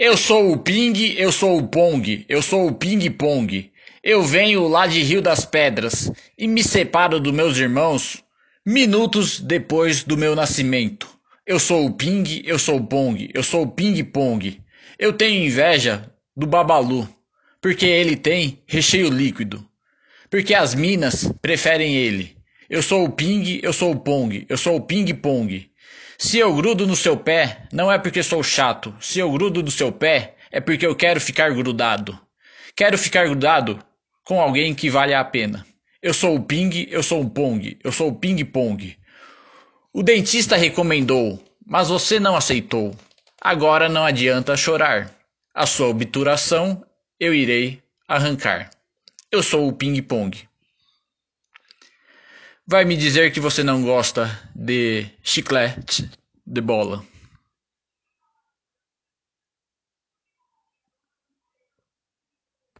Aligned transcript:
Eu 0.00 0.16
sou 0.16 0.52
o 0.52 0.56
Ping, 0.56 1.16
eu 1.16 1.32
sou 1.32 1.58
o 1.58 1.66
Pong, 1.66 2.24
eu 2.28 2.40
sou 2.40 2.68
o 2.68 2.72
Ping 2.72 3.10
Pong. 3.10 3.68
Eu 4.00 4.22
venho 4.22 4.68
lá 4.68 4.86
de 4.86 5.02
Rio 5.02 5.20
das 5.20 5.44
Pedras 5.44 6.08
e 6.38 6.46
me 6.46 6.62
separo 6.62 7.18
dos 7.18 7.32
meus 7.32 7.58
irmãos 7.58 8.22
minutos 8.64 9.40
depois 9.40 10.04
do 10.04 10.16
meu 10.16 10.36
nascimento. 10.36 11.08
Eu 11.44 11.58
sou 11.58 11.84
o 11.84 11.92
Ping, 11.92 12.42
eu 12.44 12.60
sou 12.60 12.76
o 12.76 12.86
Pong, 12.86 13.28
eu 13.34 13.42
sou 13.42 13.64
o 13.64 13.70
Ping 13.72 14.00
Pong. 14.04 14.62
Eu 14.96 15.12
tenho 15.14 15.44
inveja 15.44 16.08
do 16.36 16.46
Babalu, 16.46 17.08
porque 17.60 17.86
ele 17.86 18.14
tem 18.14 18.62
recheio 18.68 19.10
líquido. 19.10 19.68
Porque 20.30 20.54
as 20.54 20.76
minas 20.76 21.28
preferem 21.42 21.96
ele. 21.96 22.36
Eu 22.70 22.84
sou 22.84 23.04
o 23.04 23.10
Ping, 23.10 23.58
eu 23.64 23.72
sou 23.72 23.90
o 23.90 23.98
Pong, 23.98 24.46
eu 24.48 24.56
sou 24.56 24.76
o 24.76 24.80
Ping 24.80 25.12
Pong. 25.14 25.67
Se 26.20 26.36
eu 26.36 26.52
grudo 26.52 26.84
no 26.84 26.96
seu 26.96 27.16
pé, 27.16 27.68
não 27.72 27.92
é 27.92 27.96
porque 27.96 28.24
sou 28.24 28.42
chato. 28.42 28.92
Se 29.00 29.20
eu 29.20 29.30
grudo 29.30 29.62
no 29.62 29.70
seu 29.70 29.92
pé, 29.92 30.34
é 30.50 30.60
porque 30.60 30.84
eu 30.84 30.96
quero 30.96 31.20
ficar 31.20 31.54
grudado. 31.54 32.18
Quero 32.74 32.98
ficar 32.98 33.26
grudado 33.26 33.78
com 34.24 34.40
alguém 34.40 34.74
que 34.74 34.90
vale 34.90 35.14
a 35.14 35.24
pena. 35.24 35.64
Eu 36.02 36.12
sou 36.12 36.34
o 36.34 36.42
Ping, 36.42 36.88
eu 36.90 37.04
sou 37.04 37.22
o 37.22 37.30
Pong, 37.30 37.78
eu 37.84 37.92
sou 37.92 38.08
o 38.08 38.14
Ping 38.16 38.44
Pong. 38.46 38.98
O 39.92 40.02
dentista 40.02 40.56
recomendou, 40.56 41.40
mas 41.64 41.88
você 41.88 42.18
não 42.18 42.34
aceitou. 42.34 42.96
Agora 43.40 43.88
não 43.88 44.04
adianta 44.04 44.56
chorar. 44.56 45.14
A 45.54 45.66
sua 45.66 45.86
obturação 45.86 46.84
eu 47.20 47.32
irei 47.32 47.80
arrancar. 48.08 48.70
Eu 49.30 49.40
sou 49.40 49.68
o 49.68 49.72
Ping 49.72 50.02
Pong. 50.02 50.47
Vai 52.70 52.84
me 52.84 52.98
dizer 52.98 53.32
que 53.32 53.40
você 53.40 53.64
não 53.64 53.82
gosta 53.82 54.30
de 54.54 55.06
chiclete 55.22 56.06
de 56.46 56.60
bola. 56.60 57.02